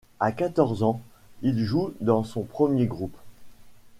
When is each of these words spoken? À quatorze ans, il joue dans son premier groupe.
À 0.19 0.31
quatorze 0.31 0.81
ans, 0.81 0.99
il 1.43 1.59
joue 1.59 1.93
dans 2.01 2.23
son 2.23 2.41
premier 2.41 2.87
groupe. 2.87 3.15